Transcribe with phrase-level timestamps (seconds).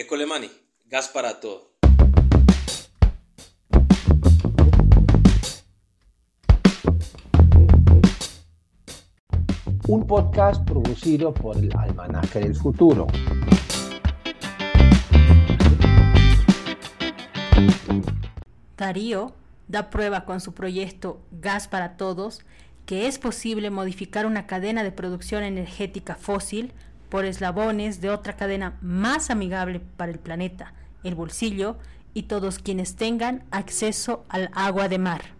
[0.00, 0.48] Ecolemani,
[0.86, 1.72] gas para todo.
[9.88, 13.08] Un podcast producido por el Almanaque del Futuro.
[18.76, 19.34] Darío
[19.66, 22.44] da prueba con su proyecto Gas para Todos
[22.86, 26.72] que es posible modificar una cadena de producción energética fósil
[27.10, 31.78] por eslabones de otra cadena más amigable para el planeta, el bolsillo
[32.14, 35.36] y todos quienes tengan acceso al agua de mar.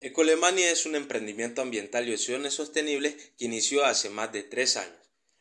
[0.00, 4.94] Ecolemania es un emprendimiento ambiental y opciones sostenibles que inició hace más de tres años.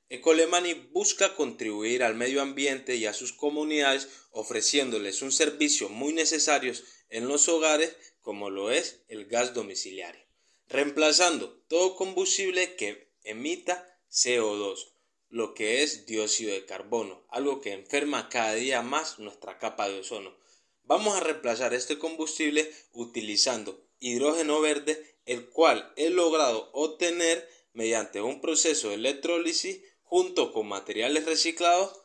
[0.09, 6.73] Ecolemani busca contribuir al medio ambiente y a sus comunidades ofreciéndoles un servicio muy necesario
[7.09, 10.26] en los hogares como lo es el gas domiciliario,
[10.67, 14.94] reemplazando todo combustible que emita CO2,
[15.30, 19.99] lo que es dióxido de carbono, algo que enferma cada día más nuestra capa de
[19.99, 20.35] ozono.
[20.84, 28.41] Vamos a reemplazar este combustible utilizando hidrógeno verde, el cual he logrado obtener mediante un
[28.41, 32.01] proceso de electrólisis junto con materiales reciclados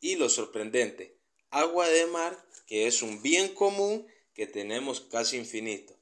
[0.00, 1.18] y lo sorprendente,
[1.50, 5.98] agua de mar, que es un bien común que tenemos casi infinito.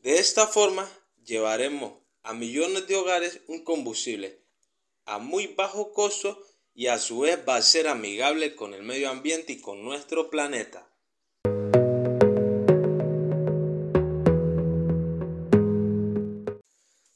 [0.00, 0.90] De esta forma,
[1.24, 4.42] llevaremos a millones de hogares un combustible
[5.08, 9.08] a muy bajo costo y a su vez va a ser amigable con el medio
[9.08, 10.86] ambiente y con nuestro planeta.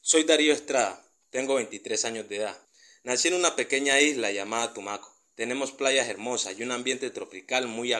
[0.01, 2.59] Soy Darío Estrada, tengo 23 años de edad.
[3.05, 5.15] Nací en una pequeña isla llamada Tumaco.
[5.35, 7.95] Tenemos playas hermosas y un ambiente tropical muy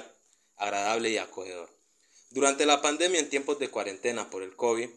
[0.57, 1.69] agradable y acogedor.
[2.31, 4.89] Durante la pandemia en tiempos de cuarentena por el COVID,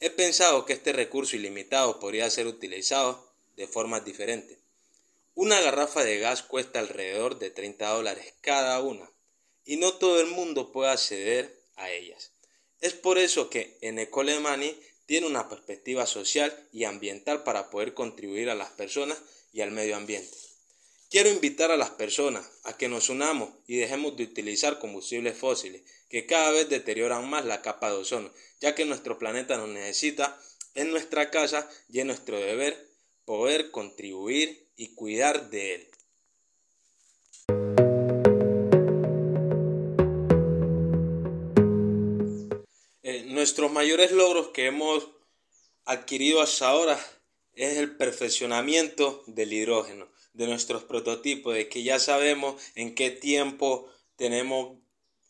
[0.00, 3.27] he pensado que este recurso ilimitado podría ser utilizado
[3.58, 4.56] de formas diferentes.
[5.34, 9.10] Una garrafa de gas cuesta alrededor de 30 dólares cada una
[9.64, 12.32] y no todo el mundo puede acceder a ellas.
[12.80, 14.74] Es por eso que en Ecolemani
[15.06, 19.18] tiene una perspectiva social y ambiental para poder contribuir a las personas
[19.52, 20.36] y al medio ambiente.
[21.10, 25.82] Quiero invitar a las personas a que nos unamos y dejemos de utilizar combustibles fósiles
[26.08, 28.30] que cada vez deterioran más la capa de ozono,
[28.60, 30.38] ya que nuestro planeta nos necesita
[30.74, 32.87] en nuestra casa y es nuestro deber
[33.28, 35.90] poder contribuir y cuidar de él.
[43.02, 45.10] Eh, nuestros mayores logros que hemos
[45.84, 46.98] adquirido hasta ahora
[47.52, 53.90] es el perfeccionamiento del hidrógeno, de nuestros prototipos, de que ya sabemos en qué tiempo
[54.16, 54.78] tenemos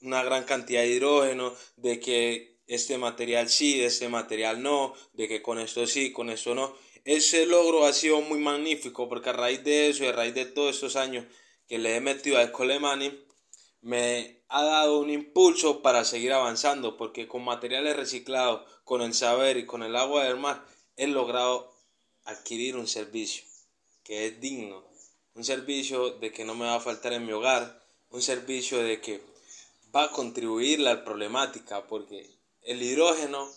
[0.02, 5.42] una gran cantidad de hidrógeno, de que este material sí, este material no, de que
[5.42, 6.76] con esto sí, con esto no.
[7.08, 10.44] Ese logro ha sido muy magnífico porque a raíz de eso y a raíz de
[10.44, 11.24] todos estos años
[11.66, 13.18] que le he metido a Escolemani,
[13.80, 19.56] me ha dado un impulso para seguir avanzando porque con materiales reciclados, con el saber
[19.56, 20.62] y con el agua del mar
[20.96, 21.74] he logrado
[22.24, 23.42] adquirir un servicio
[24.04, 24.84] que es digno,
[25.32, 29.00] un servicio de que no me va a faltar en mi hogar, un servicio de
[29.00, 29.22] que
[29.96, 32.28] va a contribuir a la problemática, porque
[32.60, 33.50] el hidrógeno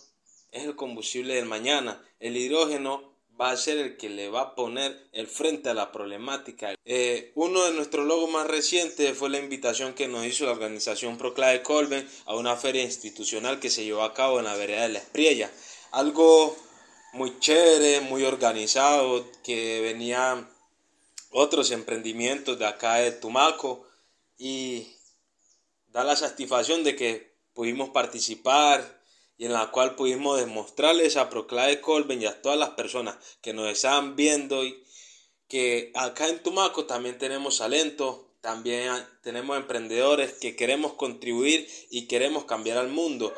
[0.52, 3.11] es el combustible del mañana, el hidrógeno
[3.42, 6.76] va a ser el que le va a poner el frente a la problemática.
[6.84, 11.18] Eh, uno de nuestros logos más recientes fue la invitación que nos hizo la organización
[11.18, 14.90] Proclave Colben a una feria institucional que se llevó a cabo en la vereda de
[14.90, 15.50] la Espriella.
[15.90, 16.56] Algo
[17.14, 20.48] muy chévere, muy organizado, que venían
[21.30, 23.84] otros emprendimientos de acá de Tumaco
[24.38, 24.86] y
[25.88, 29.01] da la satisfacción de que pudimos participar
[29.38, 33.52] y en la cual pudimos demostrarles a Proclave Colben y a todas las personas que
[33.52, 34.82] nos están viendo y
[35.48, 42.44] que acá en Tumaco también tenemos talento, también tenemos emprendedores que queremos contribuir y queremos
[42.44, 43.32] cambiar al mundo.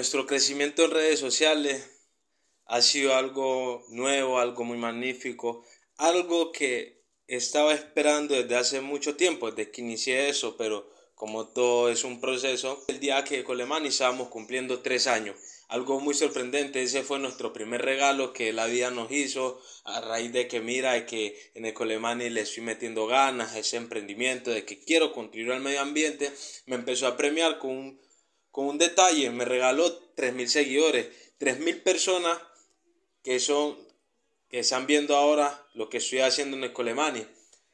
[0.00, 1.90] nuestro crecimiento en redes sociales
[2.64, 5.62] ha sido algo nuevo, algo muy magnífico,
[5.98, 6.99] algo que
[7.36, 12.20] estaba esperando desde hace mucho tiempo, desde que inicié eso, pero como todo es un
[12.20, 15.36] proceso, el día que Colemani estábamos cumpliendo tres años,
[15.68, 20.32] algo muy sorprendente, ese fue nuestro primer regalo que la vida nos hizo a raíz
[20.32, 25.12] de que mira que en Ecolemani le estoy metiendo ganas ese emprendimiento, de que quiero
[25.12, 26.32] contribuir al medio ambiente,
[26.66, 28.10] me empezó a premiar con un
[28.50, 31.06] con un detalle, me regaló 3.000 seguidores,
[31.38, 32.38] 3.000 personas
[33.22, 33.76] que son,
[34.50, 37.24] que están viendo ahora lo que estoy haciendo en el Colemani.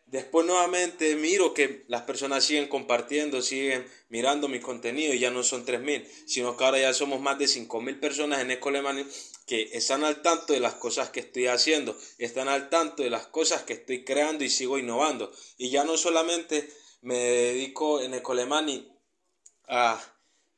[0.06, 5.42] Después nuevamente miro que las personas siguen compartiendo, siguen mirando mi contenido y ya no
[5.42, 9.04] son 3.000, sino que ahora ya somos más de 5.000 personas en Ecolemani
[9.46, 13.26] que están al tanto de las cosas que estoy haciendo, están al tanto de las
[13.26, 15.32] cosas que estoy creando y sigo innovando.
[15.56, 16.70] Y ya no solamente
[17.00, 18.92] me dedico en Ecolemani
[19.68, 20.00] a,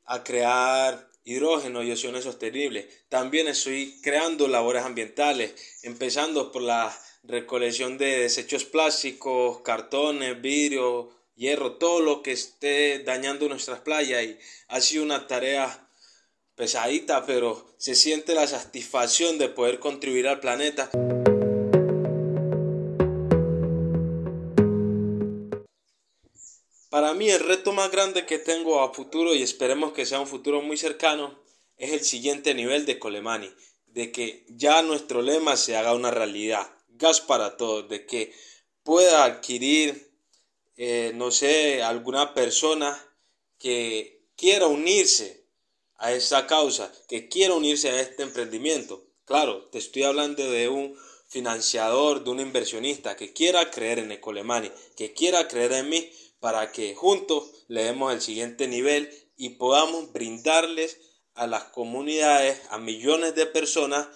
[0.09, 5.53] a crear hidrógeno y opciones sostenibles, también estoy creando labores ambientales,
[5.83, 13.47] empezando por la recolección de desechos plásticos, cartones, vidrio, hierro, todo lo que esté dañando
[13.47, 14.23] nuestras playas.
[14.23, 14.37] Y
[14.69, 15.87] ha sido una tarea
[16.55, 20.89] pesadita, pero se siente la satisfacción de poder contribuir al planeta.
[27.09, 30.27] Para mí el reto más grande que tengo a futuro y esperemos que sea un
[30.27, 31.39] futuro muy cercano
[31.75, 33.51] es el siguiente nivel de Colemani,
[33.87, 38.31] de que ya nuestro lema se haga una realidad gas para todos, de que
[38.83, 40.11] pueda adquirir,
[40.77, 43.03] eh, no sé, alguna persona
[43.57, 45.47] que quiera unirse
[45.97, 49.03] a esa causa, que quiera unirse a este emprendimiento.
[49.25, 50.95] Claro, te estoy hablando de un
[51.27, 56.71] financiador, de un inversionista que quiera creer en Ecolemani, que quiera creer en mí para
[56.71, 60.99] que juntos le demos el siguiente nivel y podamos brindarles
[61.33, 64.07] a las comunidades, a millones de personas,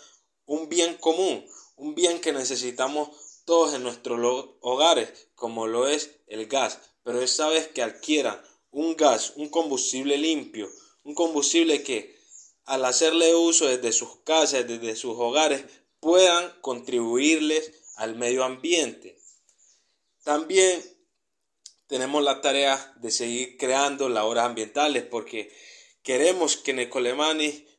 [0.46, 3.10] un bien común, un bien que necesitamos
[3.46, 4.20] todos en nuestros
[4.62, 8.42] hogares, como lo es el gas, pero esta vez que adquieran
[8.72, 10.70] un gas, un combustible limpio,
[11.04, 12.18] un combustible que
[12.66, 15.66] al hacerle uso desde sus casas, desde sus hogares,
[16.00, 19.20] puedan contribuirles al medio ambiente.
[20.24, 20.82] También
[21.94, 25.56] tenemos la tarea de seguir creando labores ambientales porque
[26.02, 26.80] queremos que en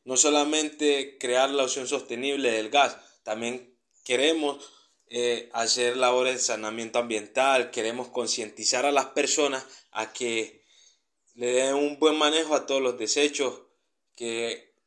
[0.05, 4.71] no solamente crear la opción sostenible del gas, también queremos
[5.07, 10.63] eh, hacer labores de saneamiento ambiental, queremos concientizar a las personas a que
[11.33, 13.63] le den un buen manejo a todos los desechos,
[14.15, 14.77] que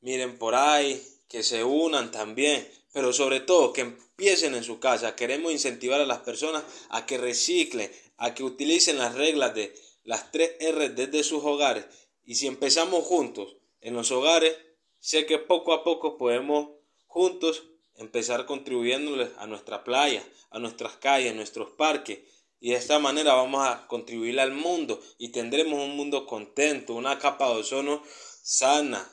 [0.00, 5.16] miren por ahí, que se unan también, pero sobre todo que empiecen en su casa.
[5.16, 10.30] Queremos incentivar a las personas a que reciclen, a que utilicen las reglas de las
[10.30, 11.86] tres R desde sus hogares.
[12.24, 14.56] Y si empezamos juntos en los hogares,
[15.00, 16.68] sé que poco a poco podemos
[17.08, 17.64] juntos
[17.96, 22.20] empezar contribuyéndoles a nuestra playa, a nuestras calles, a nuestros parques.
[22.60, 27.18] Y de esta manera vamos a contribuir al mundo y tendremos un mundo contento, una
[27.18, 28.04] capa de ozono
[28.40, 29.10] sana.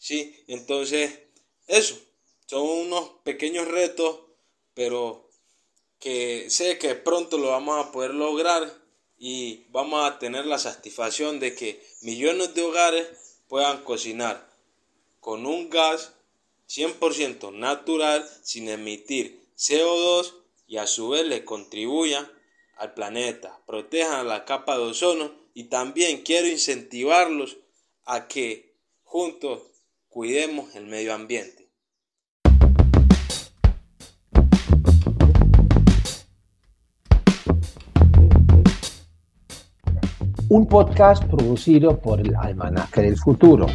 [0.00, 0.44] ¿Sí?
[0.46, 1.27] Entonces,
[1.68, 1.98] eso,
[2.46, 4.20] son unos pequeños retos,
[4.74, 5.28] pero
[6.00, 8.72] que sé que pronto lo vamos a poder lograr
[9.18, 13.06] y vamos a tener la satisfacción de que millones de hogares
[13.48, 14.48] puedan cocinar
[15.20, 16.14] con un gas
[16.68, 20.34] 100% natural sin emitir CO2
[20.66, 22.30] y a su vez le contribuyan
[22.76, 27.56] al planeta, protejan la capa de ozono y también quiero incentivarlos
[28.04, 29.62] a que juntos
[30.08, 31.57] cuidemos el medio ambiente.
[40.50, 43.66] Un podcast producido por el Almanaque del Futuro.